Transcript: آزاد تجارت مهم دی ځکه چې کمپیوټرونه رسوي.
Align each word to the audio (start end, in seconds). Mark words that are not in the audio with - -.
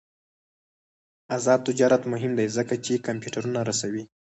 آزاد 1.35 1.59
تجارت 1.67 2.01
مهم 2.13 2.31
دی 2.39 2.47
ځکه 2.57 2.73
چې 2.85 3.03
کمپیوټرونه 3.07 3.59
رسوي. 3.69 4.03